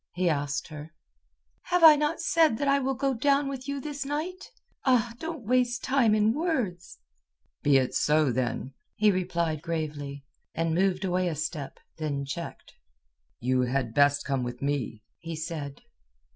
he 0.13 0.27
asked 0.27 0.67
her. 0.69 0.95
"Have 1.65 1.83
I 1.83 1.95
not 1.95 2.19
said 2.19 2.57
that 2.57 2.67
I 2.67 2.79
will 2.79 2.95
go 2.95 3.13
down 3.13 3.47
with 3.47 3.67
you 3.67 3.79
this 3.79 4.03
night? 4.03 4.49
Ah, 4.83 5.13
don't 5.19 5.45
waste 5.45 5.83
time 5.83 6.15
in 6.15 6.33
words!" 6.33 6.97
"Be 7.61 7.77
it 7.77 7.93
so, 7.93 8.31
then," 8.31 8.73
he 8.95 9.11
replied 9.11 9.61
gravely, 9.61 10.25
and 10.55 10.73
moved 10.73 11.05
away 11.05 11.27
a 11.27 11.35
step, 11.35 11.79
then 11.99 12.25
checked. 12.25 12.73
"You 13.39 13.61
had 13.61 13.93
best 13.93 14.25
come 14.25 14.41
with 14.41 14.59
me," 14.59 15.03
he 15.19 15.35
said. 15.35 15.83